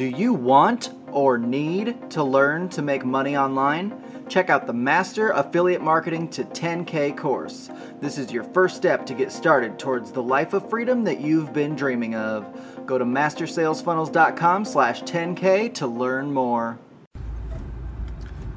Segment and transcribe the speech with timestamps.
[0.00, 4.02] Do you want or need to learn to make money online?
[4.30, 7.68] Check out the Master Affiliate Marketing to 10K course.
[8.00, 11.52] This is your first step to get started towards the life of freedom that you've
[11.52, 12.46] been dreaming of.
[12.86, 16.78] Go to mastersalesfunnels.com slash 10K to learn more.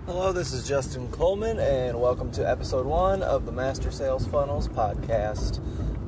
[0.06, 4.70] Hello, this is Justin Coleman, and welcome to episode one of the Master Sales Funnels
[4.70, 5.60] podcast.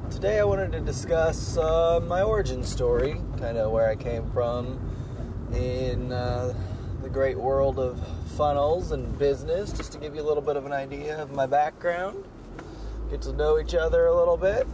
[0.10, 4.95] Today I wanted to discuss uh, my origin story, kind of where I came from
[5.54, 6.54] in uh,
[7.02, 8.00] the great world of
[8.36, 11.46] funnels and business, just to give you a little bit of an idea of my
[11.46, 12.24] background,
[13.10, 14.68] get to know each other a little bit.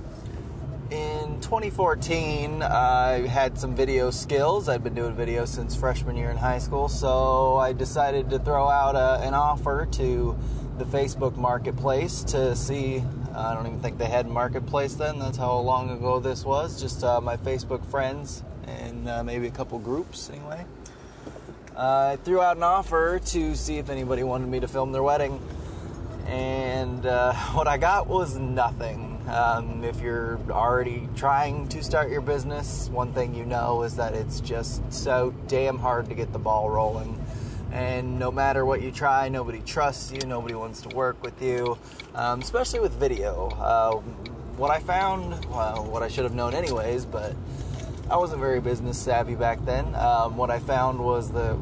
[0.91, 4.67] In 2014, I had some video skills.
[4.67, 8.67] I'd been doing video since freshman year in high school, so I decided to throw
[8.67, 10.37] out a, an offer to
[10.77, 13.03] the Facebook marketplace to see.
[13.33, 15.19] I don't even think they had marketplace then.
[15.19, 16.81] That's how long ago this was.
[16.81, 18.43] Just uh, my Facebook friends
[19.01, 20.63] and uh, maybe a couple groups anyway.
[21.75, 25.41] I threw out an offer to see if anybody wanted me to film their wedding,
[26.27, 29.07] and uh, what I got was nothing.
[29.27, 34.13] Um, if you're already trying to start your business, one thing you know is that
[34.13, 37.17] it's just so damn hard to get the ball rolling.
[37.71, 41.77] And no matter what you try, nobody trusts you, nobody wants to work with you,
[42.13, 43.47] um, especially with video.
[43.57, 43.95] Uh,
[44.57, 47.33] what I found, well, what I should have known anyways, but
[48.11, 49.95] I wasn't very business savvy back then.
[49.95, 51.57] Um, what I found was that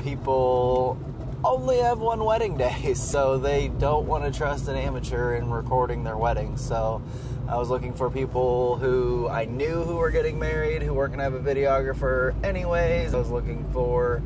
[0.00, 0.98] people
[1.42, 6.04] only have one wedding day, so they don't want to trust an amateur in recording
[6.04, 6.58] their wedding.
[6.58, 7.02] So
[7.48, 11.20] I was looking for people who I knew who were getting married, who weren't going
[11.20, 13.14] to have a videographer anyways.
[13.14, 14.22] I was looking for,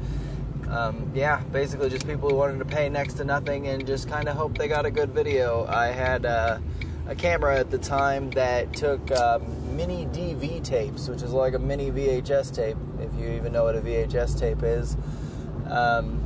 [0.69, 4.29] um, yeah, basically just people who wanted to pay next to nothing and just kind
[4.29, 5.65] of hope they got a good video.
[5.69, 6.59] I had uh,
[7.07, 11.59] a camera at the time that took um, mini DV tapes, which is like a
[11.59, 14.97] mini VHS tape, if you even know what a VHS tape is.
[15.71, 16.21] Um,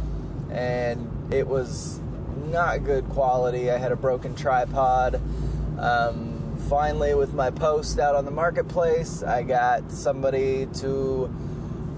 [0.50, 2.00] and it was
[2.46, 3.70] not good quality.
[3.70, 5.20] I had a broken tripod.
[5.78, 11.24] Um, finally, with my post out on the marketplace, I got somebody to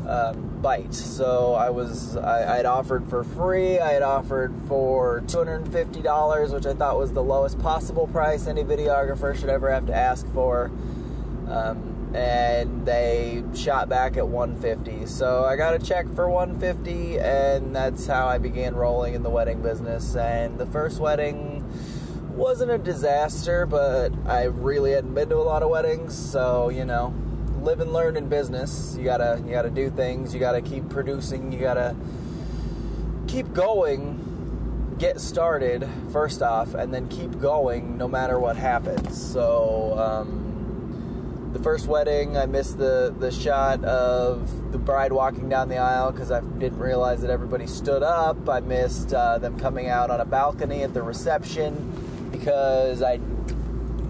[0.09, 0.93] um, bite.
[0.93, 3.79] So I was I, had offered for free.
[3.79, 7.61] I had offered for two hundred and fifty dollars, which I thought was the lowest
[7.61, 10.73] possible price any videographer should ever have to ask for.
[11.49, 15.07] Um, and they shot back at 150.
[15.07, 19.31] So I got a check for 150, and that's how I began rolling in the
[19.31, 20.15] wedding business.
[20.15, 21.65] And the first wedding
[22.37, 26.85] wasn't a disaster, but I really hadn't been to a lot of weddings, so you
[26.85, 27.13] know,
[27.63, 28.95] live and learn in business.
[28.97, 30.33] You gotta you gotta do things.
[30.33, 31.51] You gotta keep producing.
[31.51, 31.97] You gotta
[33.27, 34.21] keep going.
[34.99, 39.21] Get started first off, and then keep going no matter what happens.
[39.21, 39.99] So.
[39.99, 40.45] Um,
[41.55, 46.11] the first wedding, I missed the, the shot of the bride walking down the aisle
[46.11, 48.49] because I didn't realize that everybody stood up.
[48.49, 53.21] I missed uh, them coming out on a balcony at the reception because I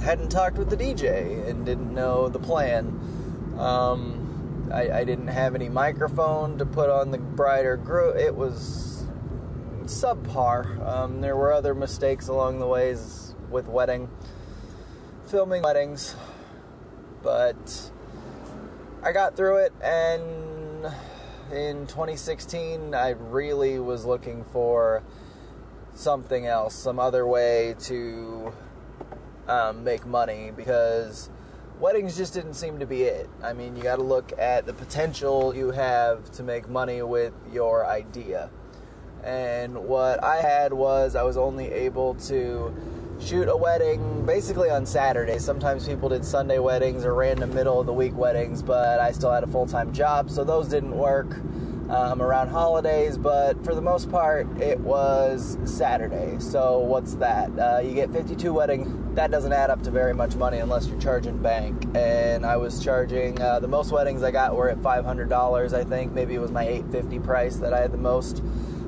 [0.02, 2.86] hadn't talked with the DJ and didn't know the plan.
[3.58, 8.16] Um, I, I, didn't have any microphone to put on the bride or groom.
[8.16, 9.06] It was
[9.82, 10.84] subpar.
[10.84, 14.08] Um, there were other mistakes along the ways with wedding,
[15.26, 16.16] filming weddings
[17.24, 17.90] but
[19.02, 20.86] I got through it, and
[21.50, 25.02] in 2016, I really was looking for
[25.94, 28.52] something else, some other way to
[29.48, 31.30] um, make money because
[31.80, 33.28] weddings just didn't seem to be it.
[33.42, 37.32] I mean, you got to look at the potential you have to make money with
[37.52, 38.50] your idea.
[39.22, 42.74] And what I had was I was only able to
[43.20, 45.38] shoot a wedding basically on Saturday.
[45.38, 49.32] Sometimes people did Sunday weddings or random middle of the week weddings, but I still
[49.32, 51.36] had a full time job, so those didn't work
[51.90, 53.16] um, around holidays.
[53.16, 56.38] But for the most part, it was Saturday.
[56.38, 57.50] So what's that?
[57.58, 59.14] Uh, you get 52 weddings.
[59.14, 61.86] That doesn't add up to very much money unless you're charging bank.
[61.94, 65.72] And I was charging uh, the most weddings I got were at $500.
[65.72, 68.42] I think maybe it was my 850 price that I had the most.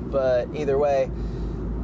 [0.09, 1.11] But either way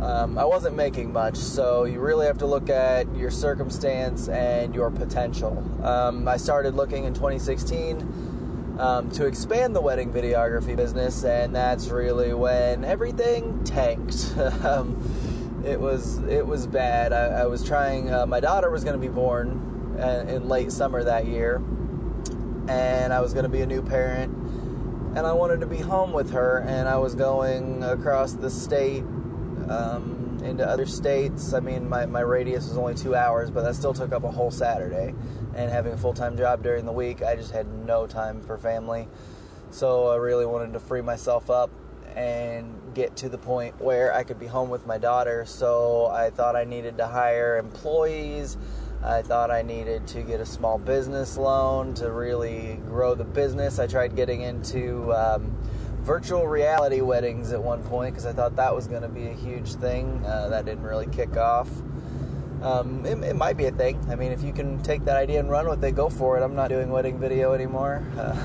[0.04, 4.76] um, I wasn't making much, so you really have to look at your circumstance and
[4.76, 5.64] your potential.
[5.82, 11.88] Um, I started looking in 2016 um, to expand the wedding videography business, and that's
[11.88, 14.36] really when everything tanked.
[14.64, 17.14] Um, it was it was bad.
[17.14, 18.14] I, I was trying.
[18.14, 21.62] Uh, my daughter was going to be born uh, in late summer that year,
[22.68, 24.34] and I was going to be a new parent,
[25.16, 29.06] and I wanted to be home with her, and I was going across the state
[29.70, 31.54] um, into other states.
[31.54, 34.32] I mean, my, my radius was only two hours, but that still took up a
[34.32, 35.14] whole Saturday.
[35.56, 38.58] And having a full time job during the week, I just had no time for
[38.58, 39.08] family.
[39.70, 41.70] So I really wanted to free myself up
[42.16, 45.46] and get to the point where I could be home with my daughter.
[45.46, 48.58] So I thought I needed to hire employees.
[49.04, 53.80] I thought I needed to get a small business loan to really grow the business.
[53.80, 55.58] I tried getting into um,
[56.04, 59.34] virtual reality weddings at one point because I thought that was going to be a
[59.34, 60.24] huge thing.
[60.26, 61.70] Uh, that didn't really kick off.
[62.62, 64.00] Um, it, it, might be a thing.
[64.10, 66.44] I mean, if you can take that idea and run with it, go for it.
[66.44, 68.06] I'm not doing wedding video anymore.
[68.18, 68.36] Uh,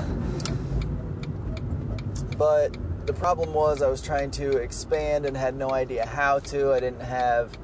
[2.37, 6.73] but the problem was I was trying to expand and had no idea how to.
[6.73, 7.57] I didn't have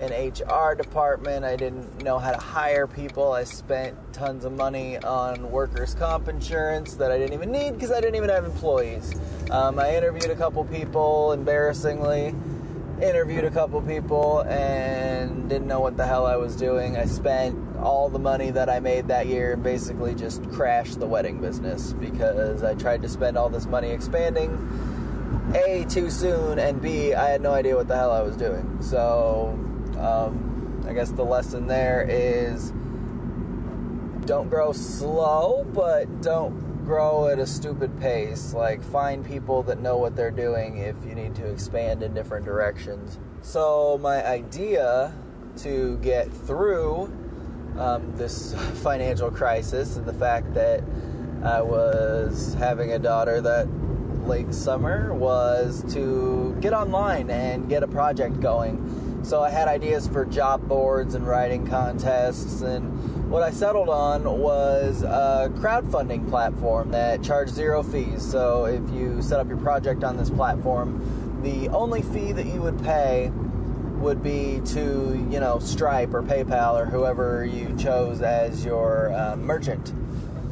[0.00, 1.44] an HR department.
[1.44, 3.32] I didn't know how to hire people.
[3.32, 7.90] I spent tons of money on workers' comp insurance that I didn't even need because
[7.90, 9.14] I didn't even have employees.
[9.50, 12.34] Um, I interviewed a couple people, embarrassingly,
[13.02, 16.96] interviewed a couple people, and didn't know what the hell I was doing.
[16.96, 21.06] I spent all the money that I made that year and basically just crashed the
[21.06, 24.94] wedding business because I tried to spend all this money expanding.
[25.54, 28.82] A, too soon, and B, I had no idea what the hell I was doing.
[28.82, 29.58] So
[29.98, 32.72] um, I guess the lesson there is
[34.24, 38.52] don't grow slow, but don't grow at a stupid pace.
[38.52, 42.44] Like, find people that know what they're doing if you need to expand in different
[42.44, 43.18] directions.
[43.40, 45.14] So, my idea
[45.58, 47.12] to get through
[47.78, 50.82] um, this financial crisis and the fact that
[51.42, 53.66] I was having a daughter that
[54.26, 60.08] late summer was to get online and get a project going so I had ideas
[60.08, 66.90] for job boards and writing contests, and what I settled on was a crowdfunding platform
[66.92, 68.22] that charged zero fees.
[68.22, 72.62] So if you set up your project on this platform, the only fee that you
[72.62, 73.30] would pay
[73.98, 79.36] would be to, you know, Stripe or PayPal or whoever you chose as your uh,
[79.36, 79.92] merchant.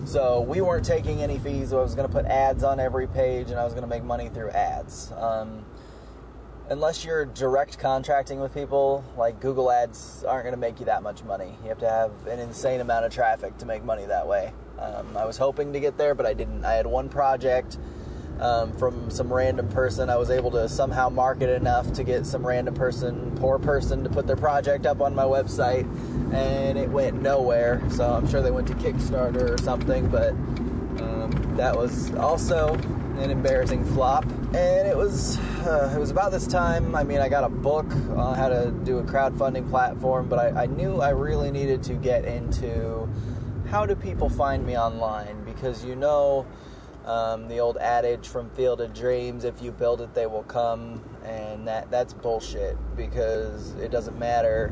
[0.04, 1.70] So we weren't taking any fees.
[1.70, 3.88] So I was going to put ads on every page, and I was going to
[3.88, 5.12] make money through ads.
[5.16, 5.64] Um,
[6.68, 11.02] unless you're direct contracting with people, like Google Ads aren't going to make you that
[11.02, 11.56] much money.
[11.62, 14.52] You have to have an insane amount of traffic to make money that way.
[14.78, 16.64] Um, I was hoping to get there, but I didn't.
[16.64, 17.78] I had one project
[18.40, 20.10] um, from some random person.
[20.10, 24.10] I was able to somehow market enough to get some random person, poor person, to
[24.10, 25.86] put their project up on my website,
[26.34, 27.80] and it went nowhere.
[27.90, 30.32] So I'm sure they went to Kickstarter or something, but
[31.00, 32.76] um, that was also
[33.18, 34.24] an embarrassing flop.
[34.54, 36.94] And it was uh, it was about this time.
[36.94, 40.64] I mean, I got a book on how to do a crowdfunding platform, but I,
[40.64, 43.08] I knew I really needed to get into
[43.68, 46.46] how do people find me online because you know
[47.04, 51.02] um, the old adage from Field of Dreams: if you build it, they will come,
[51.24, 54.68] and that that's bullshit because it doesn't matter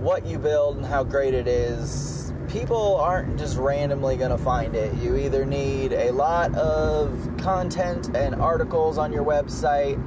[0.00, 2.17] what you build and how great it is
[2.48, 4.94] people aren't just randomly going to find it.
[4.94, 9.98] You either need a lot of content and articles on your website,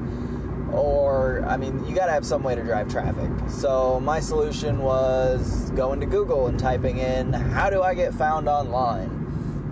[0.73, 3.29] or, I mean, you got to have some way to drive traffic.
[3.49, 8.47] So, my solution was going to Google and typing in, How do I get found
[8.47, 9.17] online?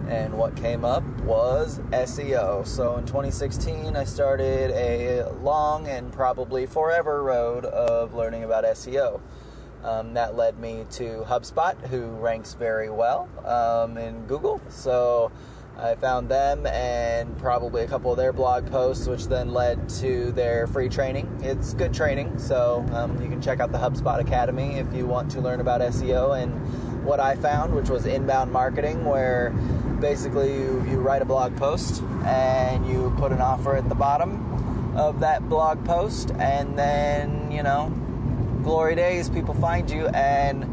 [0.10, 2.68] And what came up was SEO.
[2.68, 9.22] So, in 2016, I started a long and probably forever road of learning about SEO.
[9.84, 14.62] Um, that led me to HubSpot, who ranks very well um, in Google.
[14.70, 15.32] So
[15.78, 20.32] I found them and probably a couple of their blog posts, which then led to
[20.34, 21.40] their free training.
[21.42, 25.32] It's good training, so um, you can check out the HubSpot Academy if you want
[25.32, 29.52] to learn about SEO and what I found, which was inbound marketing, where
[30.02, 34.98] basically you, you write a blog post and you put an offer at the bottom
[34.98, 37.94] of that blog post, and then, you know,
[38.64, 40.64] glory days, people find you and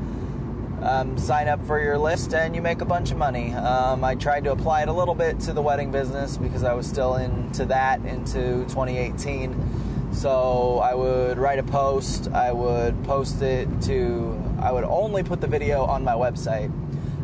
[0.82, 3.52] um, sign up for your list and you make a bunch of money.
[3.52, 6.74] Um, I tried to apply it a little bit to the wedding business because I
[6.74, 10.12] was still into that into 2018.
[10.12, 15.40] So I would write a post, I would post it to, I would only put
[15.40, 16.72] the video on my website,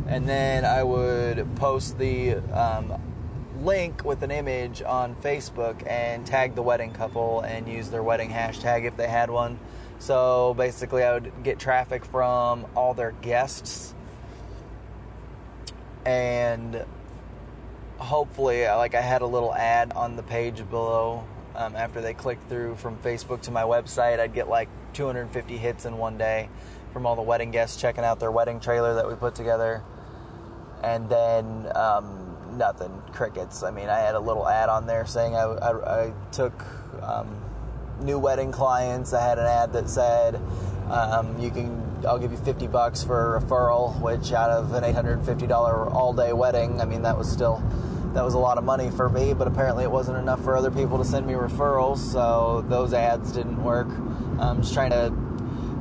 [0.09, 3.01] and then I would post the um,
[3.63, 8.31] link with an image on Facebook and tag the wedding couple and use their wedding
[8.31, 9.59] hashtag if they had one.
[10.03, 13.95] So basically, I would get traffic from all their guests
[16.05, 16.85] and
[17.99, 21.23] hopefully, like I had a little ad on the page below.
[21.55, 25.85] Um, after they clicked through from Facebook to my website, I'd get like 250 hits
[25.85, 26.49] in one day
[26.93, 29.85] from all the wedding guests checking out their wedding trailer that we put together.
[30.83, 33.63] And then um, nothing, crickets.
[33.63, 36.61] I mean, I had a little ad on there saying I, I, I took
[37.01, 37.41] um,
[38.03, 39.13] new wedding clients.
[39.13, 40.41] I had an ad that said,
[40.91, 44.85] um, "You can, I'll give you 50 bucks for a referral," which out of an
[44.85, 47.63] $850 all-day wedding, I mean that was still
[48.15, 50.71] that was a lot of money for me, but apparently it wasn't enough for other
[50.71, 53.89] people to send me referrals, so those ads didn't work.
[54.39, 55.13] I'm just trying to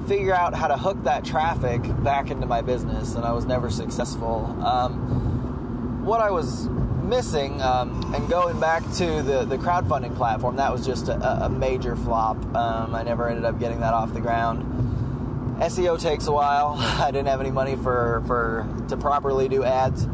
[0.08, 3.70] figure out how to hook that traffic back into my business, and I was never
[3.70, 4.46] successful.
[4.66, 6.68] Um, what I was
[7.12, 11.50] missing, um, and going back to the, the crowdfunding platform, that was just a, a
[11.50, 12.38] major flop.
[12.56, 15.60] Um, I never ended up getting that off the ground.
[15.60, 16.76] SEO takes a while.
[16.80, 20.08] I didn't have any money for, for to properly do ads,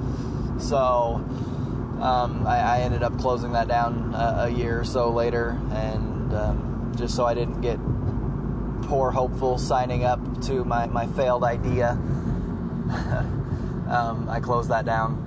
[0.58, 1.24] so
[2.02, 6.34] um, I, I, ended up closing that down a, a year or so later, and
[6.34, 7.78] um, just so I didn't get
[8.88, 11.92] poor hopeful signing up to my, my failed idea,
[13.88, 15.27] um, I closed that down.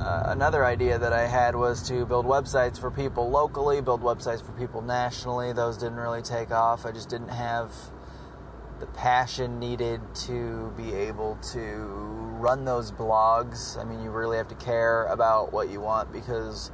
[0.00, 4.42] Uh, another idea that I had was to build websites for people locally, build websites
[4.42, 5.52] for people nationally.
[5.52, 6.86] Those didn't really take off.
[6.86, 7.70] I just didn't have
[8.78, 11.60] the passion needed to be able to
[12.40, 13.78] run those blogs.
[13.78, 16.70] I mean, you really have to care about what you want because,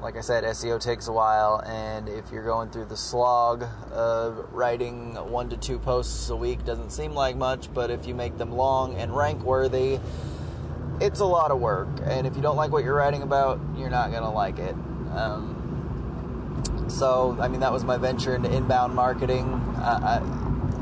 [0.00, 4.54] like I said, SEO takes a while, and if you're going through the slog of
[4.54, 8.38] writing one to two posts a week, doesn't seem like much, but if you make
[8.38, 10.00] them long and rank worthy,
[11.00, 11.88] it's a lot of work.
[12.04, 14.74] And if you don't like what you're writing about, you're not to like it.
[15.14, 19.46] Um, so, I mean, that was my venture into inbound marketing.
[19.78, 20.20] Uh,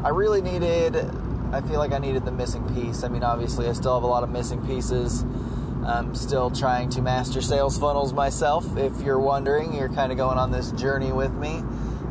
[0.02, 0.96] I, I really needed,
[1.52, 3.04] I feel like I needed the missing piece.
[3.04, 5.25] I mean, obviously, I still have a lot of missing pieces.
[5.87, 8.76] I'm still trying to master sales funnels myself.
[8.76, 11.62] If you're wondering, you're kind of going on this journey with me.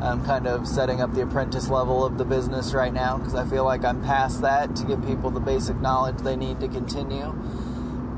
[0.01, 3.45] I'm kind of setting up the apprentice level of the business right now because I
[3.45, 7.35] feel like I'm past that to give people the basic knowledge they need to continue.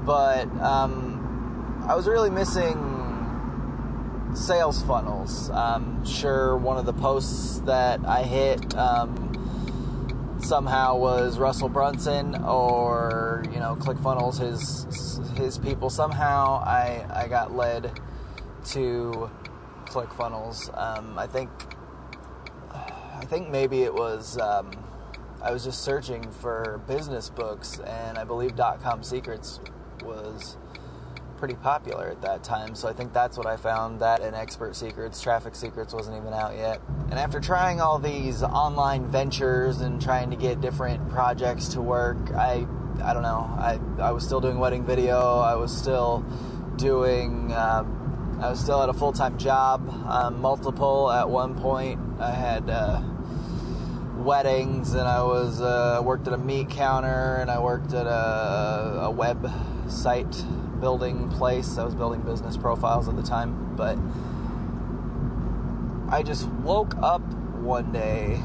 [0.06, 3.00] But um, I was really missing
[4.34, 5.50] sales funnels.
[5.50, 13.44] I'm sure one of the posts that I hit um, somehow was Russell Brunson or
[13.52, 18.00] you know ClickFunnels his his people somehow I I got led
[18.66, 19.30] to
[19.86, 21.50] ClickFunnels um, I think
[22.72, 24.72] I think maybe it was um,
[25.42, 29.60] I was just searching for business books and I believe com secrets
[30.04, 30.58] was
[31.40, 32.76] pretty popular at that time.
[32.76, 34.02] So I think that's what I found.
[34.02, 36.82] That and Expert Secrets, Traffic Secrets wasn't even out yet.
[37.10, 42.18] And after trying all these online ventures and trying to get different projects to work,
[42.32, 42.68] I
[43.02, 43.50] I don't know.
[43.58, 45.40] I I was still doing wedding video.
[45.40, 46.26] I was still
[46.76, 47.54] doing.
[47.54, 47.96] Um,
[48.42, 52.00] I was still at a full time job, um, multiple at one point.
[52.20, 52.70] I had.
[52.70, 53.02] Uh,
[54.20, 59.04] weddings and I was uh, worked at a meat counter and I worked at a,
[59.04, 59.50] a web
[59.90, 60.46] site
[60.80, 61.78] building place.
[61.78, 63.98] I was building business profiles at the time, but
[66.14, 68.42] I just woke up one day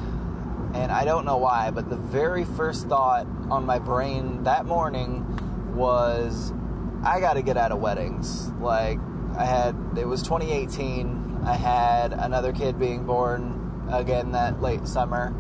[0.75, 5.25] and I don't know why, but the very first thought on my brain that morning
[5.75, 6.53] was
[7.05, 8.51] I got to get out of weddings.
[8.61, 8.99] Like
[9.37, 11.43] I had it was 2018.
[11.45, 15.35] I had another kid being born again that late summer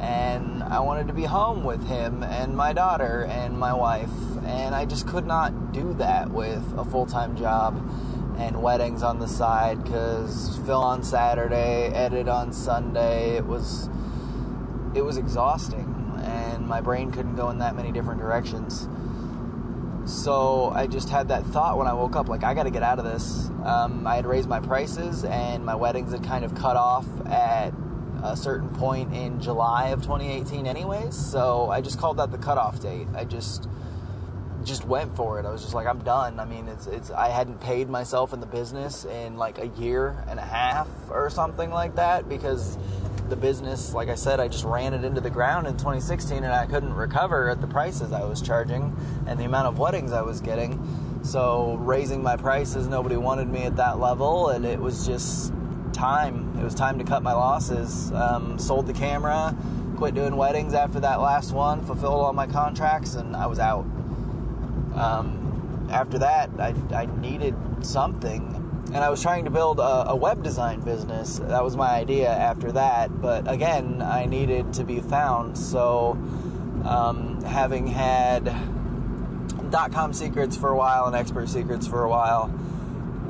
[0.00, 4.10] and I wanted to be home with him and my daughter and my wife,
[4.50, 7.76] and I just could not do that with a full time job
[8.38, 13.36] and weddings on the side because film on Saturday, edit on Sunday.
[13.36, 13.88] It was
[14.94, 18.88] it was exhausting, and my brain couldn't go in that many different directions.
[20.06, 22.82] So I just had that thought when I woke up, like I got to get
[22.82, 23.48] out of this.
[23.64, 27.72] Um, I had raised my prices, and my weddings had kind of cut off at
[28.22, 32.80] a certain point in July of 2018 anyways, so I just called that the cutoff
[32.80, 33.06] date.
[33.14, 33.68] I just
[34.64, 35.46] just went for it.
[35.46, 36.40] I was just like, I'm done.
[36.40, 40.24] I mean, it's it's I hadn't paid myself in the business in like a year
[40.28, 42.76] and a half or something like that because
[43.28, 46.52] the business, like I said, I just ran it into the ground in 2016 and
[46.52, 50.22] I couldn't recover at the prices I was charging and the amount of weddings I
[50.22, 50.82] was getting.
[51.22, 55.52] So raising my prices, nobody wanted me at that level, and it was just
[55.92, 56.56] time.
[56.58, 58.10] It was time to cut my losses.
[58.12, 59.54] Um, sold the camera,
[59.96, 63.84] quit doing weddings after that last one, fulfilled all my contracts, and I was out.
[65.00, 68.56] Um, after that, I, I, needed something.
[68.92, 71.38] And I was trying to build a, a web design business.
[71.38, 73.20] That was my idea after that.
[73.20, 75.56] But again, I needed to be found.
[75.56, 76.18] So,
[76.84, 78.44] um, having had
[79.70, 82.52] dot com secrets for a while and expert secrets for a while,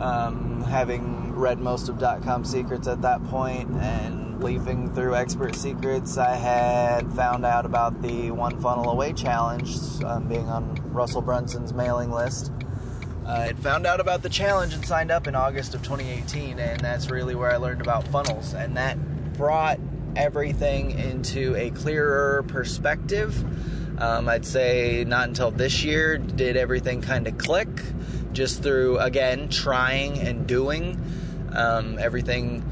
[0.01, 5.55] um, having read most of dot com secrets at that point and leafing through expert
[5.55, 11.23] secrets i had found out about the one funnel away challenge um, being on russell
[11.23, 12.53] brunson's mailing list.
[13.27, 16.81] I had found out about the challenge and signed up in august of 2018 and
[16.81, 18.55] that's really where i learned about funnels.
[18.55, 18.99] And that
[19.35, 19.79] brought
[20.17, 23.45] everything into a clearer perspective.
[24.01, 27.69] Um, i'd say not until this year did everything kind of click
[28.33, 31.01] just through again trying and doing.
[31.53, 32.65] Um, everything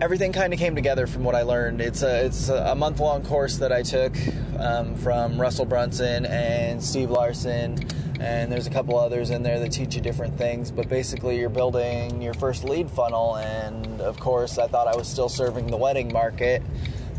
[0.00, 1.80] everything kind of came together from what I learned.
[1.80, 4.14] It's a it's a month long course that I took
[4.58, 7.78] um, from Russell Brunson and Steve Larsen,
[8.20, 10.70] and there's a couple others in there that teach you different things.
[10.70, 15.08] But basically, you're building your first lead funnel, and of course, I thought I was
[15.08, 16.62] still serving the wedding market.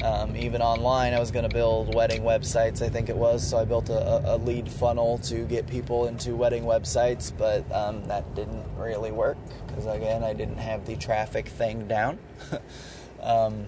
[0.04, 3.46] Um, even online, I was going to build wedding websites, I think it was.
[3.46, 8.06] So I built a, a lead funnel to get people into wedding websites, but um,
[8.06, 12.18] that didn't really work because, again, I didn't have the traffic thing down.
[13.22, 13.66] um,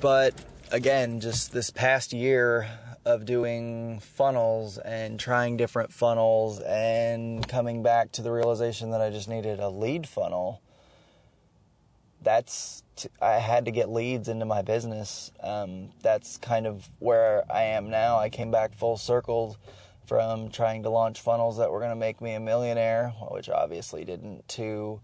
[0.00, 0.34] but
[0.70, 2.68] again, just this past year
[3.04, 9.10] of doing funnels and trying different funnels and coming back to the realization that I
[9.10, 10.60] just needed a lead funnel
[12.26, 15.30] that's t- I had to get leads into my business.
[15.40, 18.18] Um, that's kind of where I am now.
[18.18, 19.56] I came back full circled
[20.06, 24.04] from trying to launch funnels that were going to make me a millionaire, which obviously
[24.04, 24.48] didn't.
[24.48, 25.00] To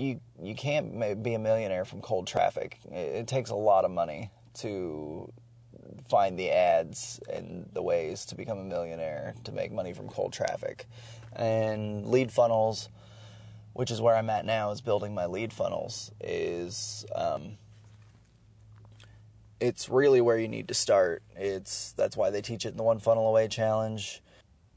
[0.00, 2.78] you, you can't be a millionaire from cold traffic.
[2.90, 5.32] It, takes a lot of money to
[6.08, 10.32] find the ads and the ways to become a millionaire to make money from cold
[10.32, 10.86] traffic,
[11.34, 12.88] and lead funnels
[13.72, 16.10] which is where I'm at now, is building my lead funnels.
[16.20, 17.56] Is um,
[19.60, 21.22] it's really where you need to start.
[21.36, 24.22] It's that's why they teach it in the one funnel away challenge.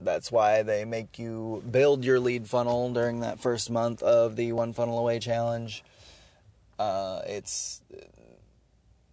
[0.04, 4.52] That's why they make you build your lead funnel during that first month of the
[4.54, 5.84] one funnel away challenge.
[6.78, 7.82] Uh, it's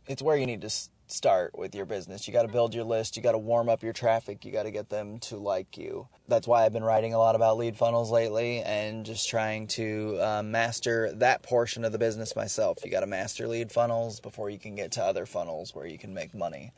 [0.07, 0.71] it's where you need to
[1.13, 2.27] start with your business.
[2.27, 4.65] You got to build your list, you got to warm up your traffic, you got
[4.65, 6.09] to get them to like you.
[6.29, 10.19] That's why I've been writing a lot about lead funnels lately and just trying to
[10.21, 12.79] uh, master that portion of the business myself.
[12.85, 15.99] You got to master lead funnels before you can get to other funnels where you
[15.99, 16.73] can make money.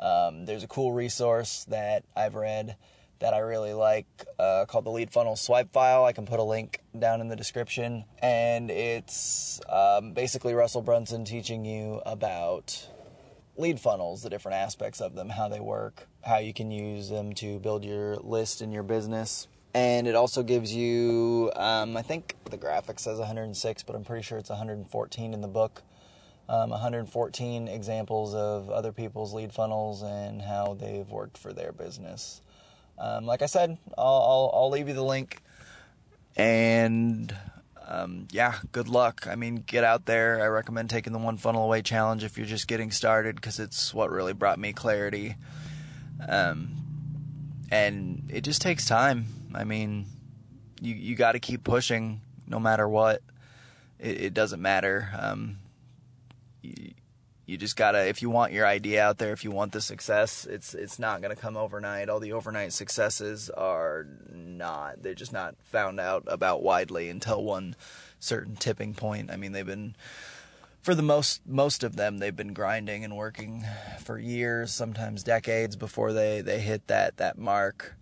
[0.00, 2.76] Um, there's a cool resource that I've read
[3.22, 6.04] that I really like uh, called the Lead Funnel Swipe File.
[6.04, 8.04] I can put a link down in the description.
[8.20, 12.88] And it's um, basically Russell Brunson teaching you about
[13.56, 17.32] lead funnels, the different aspects of them, how they work, how you can use them
[17.34, 19.46] to build your list in your business.
[19.72, 24.24] And it also gives you, um, I think the graphic says 106, but I'm pretty
[24.24, 25.82] sure it's 114 in the book.
[26.48, 32.42] Um, 114 examples of other people's lead funnels and how they've worked for their business.
[32.98, 35.42] Um, like I said, I'll, I'll, I'll leave you the link.
[36.36, 37.34] And
[37.86, 39.26] um, yeah, good luck.
[39.28, 40.42] I mean, get out there.
[40.42, 43.92] I recommend taking the one funnel away challenge if you're just getting started because it's
[43.92, 45.36] what really brought me clarity.
[46.26, 46.70] Um,
[47.70, 49.26] and it just takes time.
[49.54, 50.06] I mean,
[50.80, 53.22] you you got to keep pushing no matter what.
[53.98, 55.10] It, it doesn't matter.
[55.18, 55.58] Um,
[57.52, 60.46] you just gotta if you want your idea out there if you want the success
[60.46, 62.08] it's it's not gonna come overnight.
[62.08, 67.76] All the overnight successes are not they're just not found out about widely until one
[68.18, 69.30] certain tipping point.
[69.30, 69.94] I mean they've been
[70.80, 73.64] for the most most of them they've been grinding and working
[74.00, 77.94] for years sometimes decades before they they hit that that mark.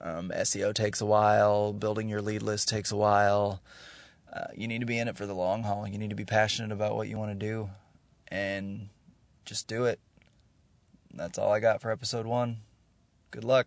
[0.00, 3.62] Um, seo takes a while building your lead list takes a while.
[4.32, 5.86] Uh, you need to be in it for the long haul.
[5.86, 7.68] You need to be passionate about what you want to do
[8.32, 8.88] and
[9.44, 10.00] just do it.
[11.12, 12.62] That's all I got for episode one.
[13.30, 13.66] Good luck.